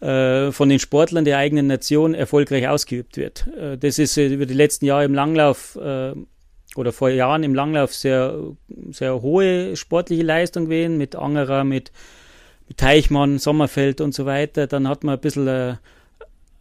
äh, 0.00 0.52
von 0.52 0.68
den 0.68 0.78
Sportlern 0.78 1.24
der 1.24 1.38
eigenen 1.38 1.66
Nation 1.66 2.14
erfolgreich 2.14 2.68
ausgeübt 2.68 3.16
wird. 3.16 3.46
Äh, 3.56 3.78
das 3.78 3.98
ist 3.98 4.16
äh, 4.16 4.28
über 4.28 4.46
die 4.46 4.54
letzten 4.54 4.86
Jahre 4.86 5.04
im 5.04 5.14
Langlauf 5.14 5.76
äh, 5.76 6.12
oder 6.76 6.92
vor 6.92 7.08
Jahren 7.10 7.44
im 7.44 7.54
Langlauf 7.54 7.94
sehr, 7.94 8.36
sehr 8.90 9.22
hohe 9.22 9.76
sportliche 9.76 10.22
Leistung 10.22 10.64
gewesen, 10.64 10.98
mit 10.98 11.14
Angerer, 11.14 11.64
mit 11.64 11.92
mit 12.68 12.78
Teichmann, 12.78 13.38
Sommerfeld 13.38 14.00
und 14.00 14.14
so 14.14 14.26
weiter. 14.26 14.66
Dann 14.66 14.88
hat 14.88 15.04
man 15.04 15.16
ein 15.16 15.20
bisschen 15.20 15.48
äh, 15.48 15.74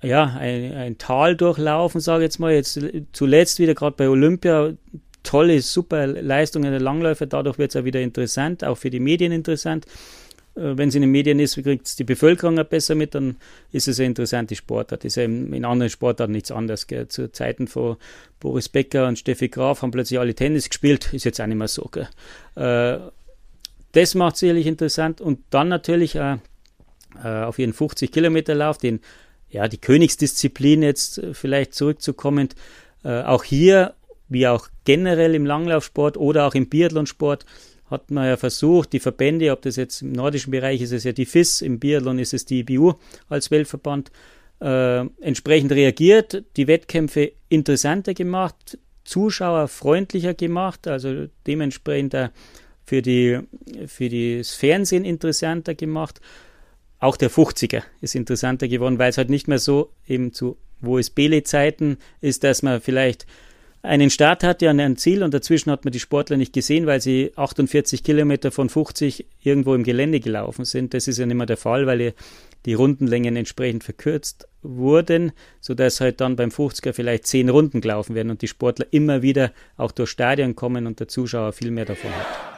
ja, 0.03 0.35
ein, 0.39 0.73
ein 0.73 0.97
Tal 0.97 1.35
durchlaufen, 1.35 2.01
sage 2.01 2.23
ich 2.23 2.27
jetzt 2.27 2.39
mal. 2.39 2.53
Jetzt 2.53 2.79
zuletzt 3.13 3.59
wieder 3.59 3.73
gerade 3.73 3.95
bei 3.95 4.09
Olympia 4.09 4.73
tolle, 5.23 5.61
super 5.61 6.05
Leistungen 6.05 6.71
der 6.71 6.81
Langläufer. 6.81 7.25
Dadurch 7.25 7.57
wird 7.57 7.73
es 7.73 7.81
auch 7.81 7.85
wieder 7.85 8.01
interessant, 8.01 8.63
auch 8.63 8.77
für 8.77 8.89
die 8.89 8.99
Medien 8.99 9.31
interessant. 9.31 9.85
Äh, 10.55 10.77
Wenn 10.77 10.89
es 10.89 10.95
in 10.95 11.01
den 11.01 11.11
Medien 11.11 11.39
ist, 11.39 11.55
kriegt 11.55 11.87
es 11.87 11.95
die 11.95 12.03
Bevölkerung 12.03 12.59
auch 12.59 12.65
besser 12.65 12.95
mit, 12.95 13.15
dann 13.15 13.37
ist 13.71 13.87
es 13.87 13.99
eine 13.99 14.07
interessante 14.07 14.55
Sportart. 14.55 15.05
Ist 15.05 15.15
ja 15.15 15.23
in 15.23 15.65
anderen 15.65 15.89
Sportarten 15.89 16.33
nichts 16.33 16.51
anderes. 16.51 16.87
Gell. 16.87 17.07
Zu 17.07 17.31
Zeiten 17.31 17.67
von 17.67 17.97
Boris 18.39 18.69
Becker 18.69 19.07
und 19.07 19.17
Steffi 19.17 19.47
Graf 19.47 19.81
haben 19.81 19.91
plötzlich 19.91 20.19
alle 20.19 20.35
Tennis 20.35 20.69
gespielt, 20.69 21.13
ist 21.13 21.23
jetzt 21.23 21.39
auch 21.41 21.47
nicht 21.47 21.57
mehr 21.57 21.67
so. 21.67 21.89
Äh, 22.55 22.97
das 23.93 24.15
macht 24.15 24.37
sicherlich 24.37 24.67
interessant 24.67 25.21
und 25.21 25.39
dann 25.51 25.69
natürlich 25.69 26.15
äh, 26.15 26.37
äh, 27.23 27.43
auf 27.43 27.59
ihren 27.59 27.73
50 27.73 28.11
Kilometer 28.11 28.55
Lauf, 28.55 28.77
den 28.77 28.99
ja 29.53 29.67
die 29.67 29.77
Königsdisziplin 29.77 30.83
jetzt 30.83 31.19
äh, 31.19 31.33
vielleicht 31.33 31.73
zurückzukommen. 31.73 32.49
Äh, 33.03 33.21
auch 33.21 33.43
hier, 33.43 33.93
wie 34.27 34.47
auch 34.47 34.67
generell 34.83 35.35
im 35.35 35.45
Langlaufsport 35.45 36.17
oder 36.17 36.47
auch 36.47 36.55
im 36.55 36.67
Biathlonsport, 36.67 37.45
hat 37.89 38.09
man 38.11 38.25
ja 38.25 38.37
versucht, 38.37 38.91
die 38.93 38.99
Verbände, 38.99 39.51
ob 39.51 39.61
das 39.61 39.75
jetzt 39.75 40.01
im 40.01 40.13
nordischen 40.13 40.51
Bereich 40.51 40.81
ist, 40.81 40.91
ist 40.91 40.99
es 40.99 41.03
ja 41.03 41.11
die 41.11 41.25
FIS, 41.25 41.61
im 41.61 41.79
Biathlon 41.79 42.17
ist 42.17 42.33
es 42.33 42.45
die 42.45 42.59
IBU 42.59 42.93
als 43.29 43.51
Weltverband, 43.51 44.11
äh, 44.59 45.05
entsprechend 45.21 45.71
reagiert, 45.71 46.43
die 46.57 46.67
Wettkämpfe 46.67 47.33
interessanter 47.49 48.13
gemacht, 48.13 48.79
zuschauerfreundlicher 49.03 50.33
gemacht, 50.33 50.87
also 50.87 51.27
dementsprechend 51.45 52.13
äh, 52.15 52.29
für, 52.85 53.01
die, 53.01 53.39
für 53.85 54.09
das 54.09 54.55
Fernsehen 54.55 55.05
interessanter 55.05 55.75
gemacht. 55.75 56.19
Auch 57.03 57.17
der 57.17 57.29
50er 57.29 57.81
ist 57.99 58.15
interessanter 58.15 58.69
geworden, 58.69 58.97
weil 58.97 59.09
es 59.09 59.17
halt 59.17 59.29
nicht 59.29 59.49
mehr 59.49 59.59
so 59.59 59.91
eben 60.07 60.31
zu 60.31 60.55
wo 60.79 60.97
es 60.97 61.09
Bele-Zeiten 61.09 61.97
ist, 62.21 62.45
dass 62.45 62.61
man 62.61 62.79
vielleicht 62.79 63.25
einen 63.81 64.09
Start 64.09 64.41
hatte 64.41 64.69
an 64.69 64.79
ein 64.79 64.95
Ziel 64.95 65.21
und 65.21 65.33
dazwischen 65.33 65.69
hat 65.69 65.83
man 65.83 65.91
die 65.91 65.99
Sportler 65.99 66.37
nicht 66.37 66.53
gesehen, 66.53 66.85
weil 66.85 67.01
sie 67.01 67.33
48 67.35 68.03
Kilometer 68.03 68.51
von 68.51 68.69
50 68.69 69.25
irgendwo 69.41 69.75
im 69.75 69.83
Gelände 69.83 70.21
gelaufen 70.21 70.63
sind. 70.63 70.93
Das 70.93 71.09
ist 71.09 71.17
ja 71.17 71.25
nicht 71.25 71.35
mehr 71.35 71.45
der 71.45 71.57
Fall, 71.57 71.87
weil 71.87 72.13
die 72.65 72.73
Rundenlängen 72.73 73.35
entsprechend 73.35 73.83
verkürzt 73.83 74.47
wurden, 74.61 75.33
sodass 75.59 75.99
halt 75.99 76.21
dann 76.21 76.37
beim 76.37 76.51
50er 76.51 76.93
vielleicht 76.93 77.27
zehn 77.27 77.49
Runden 77.49 77.81
gelaufen 77.81 78.15
werden 78.15 78.29
und 78.29 78.41
die 78.41 78.47
Sportler 78.47 78.85
immer 78.91 79.21
wieder 79.21 79.51
auch 79.75 79.91
durch 79.91 80.09
Stadion 80.09 80.55
kommen 80.55 80.87
und 80.87 81.01
der 81.01 81.09
Zuschauer 81.09 81.51
viel 81.51 81.71
mehr 81.71 81.85
davon 81.85 82.11
hat. 82.11 82.52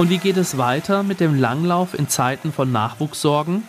Und 0.00 0.08
wie 0.08 0.16
geht 0.16 0.38
es 0.38 0.56
weiter 0.56 1.02
mit 1.02 1.20
dem 1.20 1.38
Langlauf 1.38 1.92
in 1.92 2.08
Zeiten 2.08 2.54
von 2.54 2.72
Nachwuchssorgen? 2.72 3.64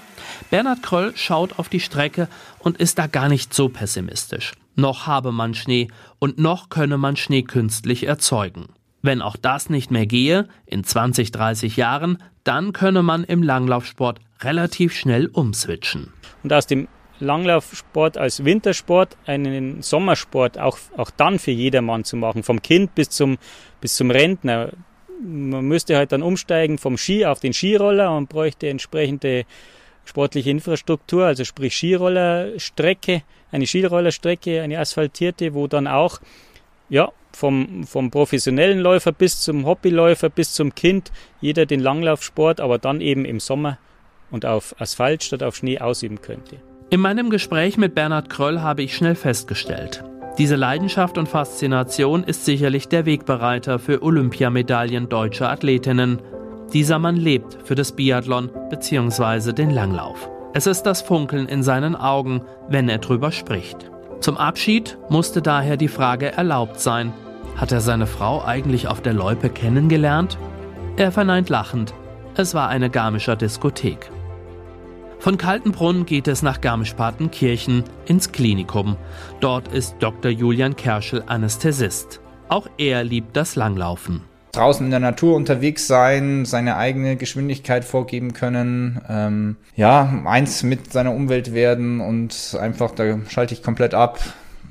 Bernhard 0.50 0.82
Kröll 0.82 1.12
schaut 1.18 1.60
auf 1.60 1.68
die 1.68 1.82
Strecke 1.82 2.30
und 2.60 2.78
ist 2.78 2.98
da 2.98 3.08
gar 3.08 3.28
nicht 3.28 3.54
so 3.54 3.68
pessimistisch. 3.68 4.54
Noch 4.78 5.08
habe 5.08 5.34
man 5.34 5.54
Schnee 5.56 5.90
und 6.20 6.40
noch 6.40 6.70
könne 6.70 6.98
man 6.98 7.18
Schnee 7.18 7.42
künstlich 7.42 8.08
erzeugen. 8.08 8.70
Wenn 9.02 9.22
auch 9.22 9.36
das 9.36 9.70
nicht 9.70 9.92
mehr 9.92 10.06
gehe, 10.06 10.48
in 10.66 10.86
20, 10.86 11.32
30 11.32 11.76
Jahren, 11.76 12.18
dann 12.46 12.72
könne 12.72 13.04
man 13.04 13.26
im 13.26 13.44
Langlaufsport 13.44 14.22
relativ 14.40 14.96
schnell 14.96 15.28
umswitchen. 15.28 16.14
Und 16.44 16.54
aus 16.54 16.66
dem 16.66 16.88
Langlaufsport 17.20 18.18
als 18.18 18.46
Wintersport 18.46 19.18
einen 19.26 19.82
Sommersport 19.82 20.58
auch, 20.58 20.78
auch 20.96 21.12
dann 21.12 21.40
für 21.40 21.52
jedermann 21.52 22.06
zu 22.06 22.16
machen, 22.16 22.44
vom 22.44 22.62
Kind 22.62 22.96
bis 22.96 23.10
zum, 23.10 23.38
bis 23.82 23.96
zum 23.96 24.12
Rentner 24.12 24.72
man 25.22 25.66
müsste 25.66 25.98
halt 25.98 26.12
dann 26.12 26.24
umsteigen 26.24 26.78
vom 26.78 26.98
Ski 26.98 27.26
auf 27.26 27.40
den 27.40 27.54
Skiroller 27.54 28.16
und 28.16 28.30
bräuchte 28.30 28.70
entsprechende 28.70 29.46
sportliche 30.06 30.50
Infrastruktur, 30.50 31.26
also 31.26 31.44
sprich 31.44 31.76
Skirollerstrecke, 31.76 33.24
eine 33.52 33.68
Skirollerstrecke, 33.68 34.62
eine 34.62 34.80
asphaltierte, 34.80 35.54
wo 35.54 35.68
dann 35.68 35.88
auch 35.88 36.20
ja, 36.90 37.12
vom, 37.32 37.86
vom 37.86 38.12
professionellen 38.12 38.80
Läufer 38.80 39.12
bis 39.12 39.40
zum 39.40 39.66
Hobbyläufer 39.66 40.30
bis 40.30 40.54
zum 40.54 40.76
Kind 40.76 41.12
jeder 41.40 41.66
den 41.66 41.80
Langlaufsport, 41.80 42.60
aber 42.60 42.78
dann 42.78 43.00
eben 43.02 43.26
im 43.26 43.40
Sommer 43.40 43.78
und 44.32 44.46
auf 44.46 44.76
Asphalt 44.80 45.24
statt 45.24 45.44
auf 45.44 45.56
Schnee 45.56 45.80
ausüben 45.80 46.22
könnte. 46.22 46.58
In 46.90 47.00
meinem 47.00 47.30
Gespräch 47.30 47.78
mit 47.78 47.96
Bernhard 47.96 48.30
Kröll 48.30 48.62
habe 48.62 48.84
ich 48.84 48.96
schnell 48.96 49.16
festgestellt, 49.16 50.04
diese 50.38 50.56
Leidenschaft 50.56 51.18
und 51.18 51.28
Faszination 51.28 52.24
ist 52.24 52.46
sicherlich 52.46 52.88
der 52.88 53.06
Wegbereiter 53.06 53.80
für 53.80 54.02
Olympiamedaillen 54.02 55.10
deutscher 55.10 55.52
Athletinnen. 55.52 56.22
Dieser 56.74 57.00
Mann 57.00 57.18
lebt 57.18 57.58
für 57.66 57.76
das 57.76 57.92
Biathlon 57.92 58.50
bzw. 58.70 59.52
den 59.52 59.72
Langlauf. 59.72 60.30
Es 60.54 60.68
ist 60.68 60.84
das 60.84 61.02
Funkeln 61.02 61.48
in 61.48 61.64
seinen 61.64 61.96
Augen, 61.96 62.44
wenn 62.70 62.88
er 62.88 63.00
drüber 63.00 63.32
spricht. 63.32 63.92
Zum 64.22 64.38
Abschied 64.38 64.98
musste 65.10 65.42
daher 65.42 65.78
die 65.78 65.88
Frage 65.88 66.32
erlaubt 66.32 66.80
sein, 66.80 67.14
hat 67.58 67.72
er 67.72 67.82
seine 67.82 68.08
Frau 68.08 68.44
eigentlich 68.44 68.88
auf 68.88 69.02
der 69.02 69.14
Loipe 69.14 69.50
kennengelernt? 69.50 70.38
Er 70.96 71.12
verneint 71.12 71.50
lachend, 71.50 71.94
es 72.36 72.54
war 72.54 72.70
eine 72.70 72.90
Garmischer 72.90 73.36
Diskothek. 73.36 74.10
Von 75.22 75.38
Kaltenbrunn 75.38 76.08
geht 76.08 76.28
es 76.28 76.42
nach 76.42 76.62
Garmisch-Partenkirchen 76.62 77.84
ins 78.08 78.32
Klinikum. 78.32 78.98
Dort 79.40 79.68
ist 79.68 79.98
Dr. 80.00 80.32
Julian 80.32 80.76
Kerschel 80.76 81.22
Anästhesist. 81.28 82.20
Auch 82.50 82.68
er 82.80 83.04
liebt 83.04 83.38
das 83.38 83.56
Langlaufen. 83.56 84.22
Draußen 84.52 84.84
in 84.84 84.90
der 84.90 85.00
Natur 85.00 85.36
unterwegs 85.36 85.86
sein, 85.86 86.46
seine 86.46 86.76
eigene 86.76 87.18
Geschwindigkeit 87.18 87.86
vorgeben 87.86 88.34
können, 88.34 89.00
ähm, 89.08 89.58
ja, 89.76 90.24
eins 90.26 90.64
mit 90.64 90.92
seiner 90.92 91.14
Umwelt 91.14 91.54
werden 91.54 92.02
und 92.02 92.58
einfach, 92.60 92.90
da 92.90 93.20
schalte 93.30 93.54
ich 93.54 93.62
komplett 93.62 93.94
ab 93.94 94.20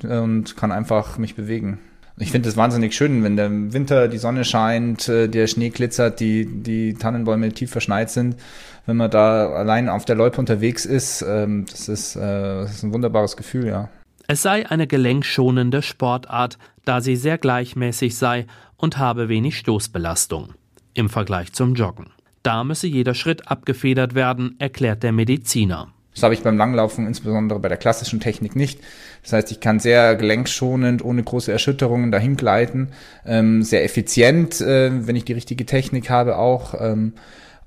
und 0.03 0.57
kann 0.57 0.73
einfach 0.73 1.17
mich 1.17 1.35
bewegen. 1.35 1.79
Ich 2.21 2.31
finde 2.31 2.47
es 2.47 2.55
wahnsinnig 2.55 2.95
schön, 2.95 3.23
wenn 3.23 3.35
der 3.35 3.49
Winter 3.51 4.07
die 4.07 4.19
Sonne 4.19 4.45
scheint, 4.45 5.09
äh, 5.09 5.27
der 5.27 5.47
Schnee 5.47 5.69
glitzert, 5.69 6.19
die, 6.19 6.45
die 6.45 6.93
Tannenbäume 6.93 7.51
tief 7.51 7.71
verschneit 7.71 8.09
sind 8.09 8.35
wenn 8.85 8.97
man 8.97 9.11
da 9.11 9.49
allein 9.51 9.89
auf 9.89 10.05
der 10.05 10.15
Loipe 10.15 10.39
unterwegs 10.39 10.85
ist, 10.85 11.21
ähm, 11.21 11.65
das, 11.69 11.87
ist, 11.87 12.15
äh, 12.15 12.19
das 12.19 12.71
ist 12.71 12.83
ein 12.83 12.93
wunderbares 12.93 13.37
Gefühl, 13.37 13.67
ja. 13.67 13.89
Es 14.27 14.41
sei 14.41 14.69
eine 14.69 14.87
gelenkschonende 14.87 15.81
Sportart, 15.81 16.57
da 16.85 17.01
sie 17.01 17.15
sehr 17.15 17.37
gleichmäßig 17.37 18.15
sei 18.15 18.47
und 18.77 18.97
habe 18.97 19.29
wenig 19.29 19.57
Stoßbelastung 19.57 20.53
im 20.93 21.09
Vergleich 21.09 21.53
zum 21.53 21.75
Joggen. 21.75 22.07
Da 22.43 22.63
müsse 22.63 22.87
jeder 22.87 23.13
Schritt 23.13 23.47
abgefedert 23.47 24.15
werden, 24.15 24.55
erklärt 24.57 25.03
der 25.03 25.11
Mediziner. 25.11 25.93
Das 26.13 26.23
habe 26.23 26.33
ich 26.33 26.43
beim 26.43 26.57
Langlaufen, 26.57 27.07
insbesondere 27.07 27.59
bei 27.59 27.69
der 27.69 27.77
klassischen 27.77 28.19
Technik 28.19 28.55
nicht. 28.55 28.81
Das 29.23 29.33
heißt, 29.33 29.51
ich 29.51 29.59
kann 29.59 29.79
sehr 29.79 30.15
gelenkschonend, 30.15 31.03
ohne 31.03 31.23
große 31.23 31.51
Erschütterungen 31.51 32.11
dahin 32.11 32.35
gleiten, 32.35 32.89
ähm, 33.25 33.63
sehr 33.63 33.83
effizient, 33.85 34.59
äh, 34.59 35.07
wenn 35.07 35.15
ich 35.15 35.25
die 35.25 35.33
richtige 35.33 35.65
Technik 35.65 36.09
habe 36.09 36.37
auch. 36.37 36.75
Ähm, 36.79 37.13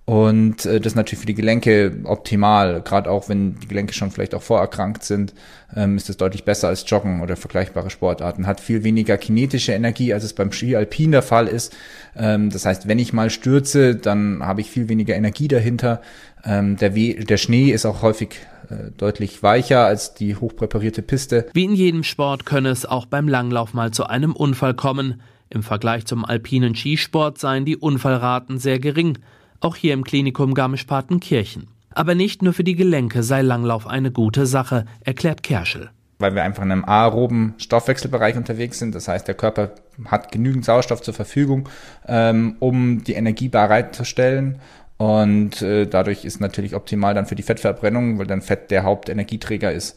Und 0.06 0.66
äh, 0.66 0.80
das 0.80 0.92
ist 0.92 0.96
natürlich 0.96 1.20
für 1.20 1.26
die 1.26 1.34
Gelenke 1.34 2.00
optimal, 2.04 2.82
gerade 2.82 3.10
auch 3.10 3.30
wenn 3.30 3.58
die 3.58 3.68
Gelenke 3.68 3.94
schon 3.94 4.10
vielleicht 4.10 4.34
auch 4.34 4.42
vorerkrankt 4.42 5.02
sind, 5.02 5.32
ähm, 5.74 5.96
ist 5.96 6.10
das 6.10 6.18
deutlich 6.18 6.44
besser 6.44 6.68
als 6.68 6.84
Joggen 6.86 7.22
oder 7.22 7.36
vergleichbare 7.36 7.88
Sportarten. 7.88 8.46
Hat 8.46 8.60
viel 8.60 8.84
weniger 8.84 9.16
kinetische 9.16 9.72
Energie, 9.72 10.12
als 10.12 10.24
es 10.24 10.34
beim 10.34 10.52
Ski 10.52 10.76
Alpin 10.76 11.12
der 11.12 11.22
Fall 11.22 11.46
ist. 11.46 11.74
Ähm, 12.16 12.50
das 12.50 12.66
heißt, 12.66 12.86
wenn 12.86 12.98
ich 12.98 13.14
mal 13.14 13.30
stürze, 13.30 13.96
dann 13.96 14.44
habe 14.44 14.60
ich 14.60 14.70
viel 14.70 14.90
weniger 14.90 15.14
Energie 15.14 15.48
dahinter. 15.48 16.02
Ähm, 16.44 16.76
der, 16.76 16.94
We 16.94 17.14
der 17.24 17.38
Schnee 17.38 17.70
ist 17.70 17.86
auch 17.86 18.02
häufig 18.02 18.40
äh, 18.68 18.90
deutlich 18.98 19.42
weicher 19.42 19.86
als 19.86 20.12
die 20.12 20.36
hochpräparierte 20.36 21.00
Piste. 21.00 21.46
Wie 21.54 21.64
in 21.64 21.74
jedem 21.74 22.04
Sport 22.04 22.44
könne 22.44 22.68
es 22.68 22.84
auch 22.84 23.06
beim 23.06 23.26
Langlauf 23.26 23.72
mal 23.72 23.90
zu 23.90 24.04
einem 24.04 24.36
Unfall 24.36 24.74
kommen. 24.74 25.22
Im 25.48 25.62
Vergleich 25.62 26.04
zum 26.04 26.26
alpinen 26.26 26.74
Skisport 26.74 27.38
seien 27.38 27.64
die 27.64 27.78
Unfallraten 27.78 28.58
sehr 28.58 28.78
gering 28.78 29.18
auch 29.60 29.76
hier 29.76 29.94
im 29.94 30.04
Klinikum 30.04 30.54
Garmisch-Partenkirchen. 30.54 31.68
Aber 31.94 32.14
nicht 32.14 32.42
nur 32.42 32.52
für 32.52 32.64
die 32.64 32.74
Gelenke 32.74 33.22
sei 33.22 33.42
Langlauf 33.42 33.86
eine 33.86 34.10
gute 34.10 34.46
Sache, 34.46 34.84
erklärt 35.00 35.42
Kerschel. 35.42 35.90
Weil 36.18 36.34
wir 36.34 36.42
einfach 36.42 36.62
in 36.62 36.72
einem 36.72 36.84
aeroben 36.84 37.54
Stoffwechselbereich 37.58 38.36
unterwegs 38.36 38.78
sind. 38.78 38.94
Das 38.94 39.08
heißt, 39.08 39.26
der 39.26 39.34
Körper 39.34 39.70
hat 40.06 40.32
genügend 40.32 40.64
Sauerstoff 40.64 41.02
zur 41.02 41.14
Verfügung, 41.14 41.68
ähm, 42.06 42.56
um 42.60 43.04
die 43.04 43.14
Energie 43.14 43.48
bereitzustellen. 43.48 44.60
Und 44.96 45.62
äh, 45.62 45.86
dadurch 45.86 46.24
ist 46.24 46.40
natürlich 46.40 46.74
optimal 46.74 47.14
dann 47.14 47.26
für 47.26 47.34
die 47.34 47.42
Fettverbrennung, 47.42 48.18
weil 48.18 48.26
dann 48.26 48.42
Fett 48.42 48.70
der 48.70 48.84
Hauptenergieträger 48.84 49.72
ist. 49.72 49.96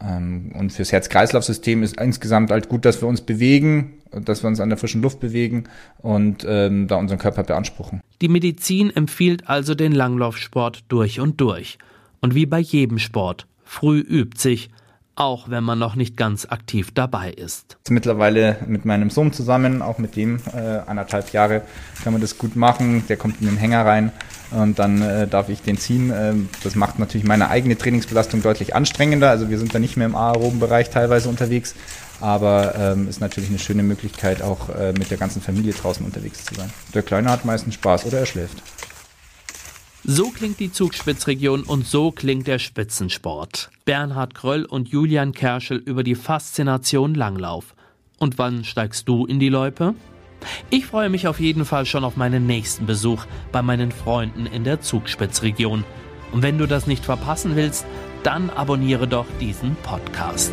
Ähm, 0.00 0.52
und 0.58 0.72
fürs 0.72 0.92
Herz-Kreislauf-System 0.92 1.82
ist 1.82 2.00
insgesamt 2.00 2.50
halt 2.50 2.68
gut, 2.68 2.84
dass 2.84 3.00
wir 3.00 3.08
uns 3.08 3.20
bewegen, 3.20 3.94
dass 4.12 4.42
wir 4.42 4.48
uns 4.48 4.60
an 4.60 4.68
der 4.68 4.78
frischen 4.78 5.02
Luft 5.02 5.20
bewegen 5.20 5.64
und 5.98 6.44
ähm, 6.48 6.86
da 6.86 6.96
unseren 6.96 7.18
Körper 7.18 7.44
beanspruchen. 7.44 8.00
Die 8.22 8.28
Medizin 8.28 8.94
empfiehlt 8.94 9.48
also 9.48 9.74
den 9.74 9.92
Langlaufsport 9.92 10.84
durch 10.88 11.20
und 11.20 11.40
durch. 11.40 11.78
Und 12.20 12.34
wie 12.34 12.46
bei 12.46 12.58
jedem 12.58 12.98
Sport, 12.98 13.46
früh 13.62 13.98
übt 13.98 14.40
sich, 14.40 14.70
auch 15.16 15.48
wenn 15.48 15.64
man 15.64 15.78
noch 15.78 15.96
nicht 15.96 16.16
ganz 16.16 16.46
aktiv 16.46 16.90
dabei 16.92 17.30
ist. 17.30 17.78
Mittlerweile 17.88 18.58
mit 18.66 18.84
meinem 18.84 19.10
Sohn 19.10 19.32
zusammen, 19.32 19.82
auch 19.82 19.98
mit 19.98 20.14
dem 20.14 20.38
äh, 20.54 20.78
anderthalb 20.86 21.32
Jahre, 21.32 21.62
kann 22.04 22.12
man 22.12 22.22
das 22.22 22.38
gut 22.38 22.54
machen. 22.54 23.04
Der 23.08 23.16
kommt 23.16 23.40
in 23.40 23.46
den 23.46 23.56
Hänger 23.56 23.84
rein 23.84 24.12
und 24.50 24.78
dann 24.78 25.02
äh, 25.02 25.26
darf 25.26 25.48
ich 25.48 25.62
den 25.62 25.78
ziehen. 25.78 26.12
Ähm, 26.14 26.48
das 26.62 26.74
macht 26.74 26.98
natürlich 26.98 27.26
meine 27.26 27.48
eigene 27.48 27.76
Trainingsbelastung 27.78 28.42
deutlich 28.42 28.74
anstrengender. 28.74 29.30
Also 29.30 29.48
wir 29.48 29.58
sind 29.58 29.74
da 29.74 29.78
nicht 29.78 29.96
mehr 29.96 30.06
im 30.06 30.14
aeroben 30.14 30.60
Bereich 30.60 30.90
teilweise 30.90 31.28
unterwegs, 31.28 31.74
aber 32.20 32.74
ähm, 32.76 33.08
ist 33.08 33.20
natürlich 33.20 33.50
eine 33.50 33.58
schöne 33.58 33.82
Möglichkeit, 33.82 34.42
auch 34.42 34.68
äh, 34.68 34.92
mit 34.92 35.10
der 35.10 35.18
ganzen 35.18 35.42
Familie 35.42 35.72
draußen 35.72 36.04
unterwegs 36.04 36.44
zu 36.44 36.54
sein. 36.54 36.70
Der 36.94 37.02
Kleine 37.02 37.30
hat 37.30 37.44
meistens 37.44 37.74
Spaß 37.74 38.06
oder 38.06 38.20
er 38.20 38.26
schläft. 38.26 38.62
So 40.08 40.30
klingt 40.30 40.60
die 40.60 40.70
Zugspitzregion 40.70 41.64
und 41.64 41.84
so 41.84 42.12
klingt 42.12 42.46
der 42.46 42.60
Spitzensport. 42.60 43.70
Bernhard 43.84 44.34
Kröll 44.34 44.64
und 44.64 44.88
Julian 44.88 45.32
Kerschel 45.32 45.78
über 45.78 46.04
die 46.04 46.14
Faszination 46.14 47.14
Langlauf. 47.14 47.74
Und 48.18 48.38
wann 48.38 48.64
steigst 48.64 49.08
du 49.08 49.26
in 49.26 49.40
die 49.40 49.48
Loipe? 49.48 49.94
Ich 50.70 50.86
freue 50.86 51.08
mich 51.08 51.26
auf 51.26 51.40
jeden 51.40 51.64
Fall 51.64 51.86
schon 51.86 52.04
auf 52.04 52.16
meinen 52.16 52.46
nächsten 52.46 52.86
Besuch 52.86 53.24
bei 53.50 53.62
meinen 53.62 53.90
Freunden 53.90 54.46
in 54.46 54.62
der 54.62 54.80
Zugspitzregion. 54.80 55.84
Und 56.32 56.42
wenn 56.42 56.58
du 56.58 56.66
das 56.66 56.86
nicht 56.86 57.04
verpassen 57.04 57.56
willst, 57.56 57.84
dann 58.22 58.50
abonniere 58.50 59.08
doch 59.08 59.26
diesen 59.40 59.76
Podcast. 59.82 60.52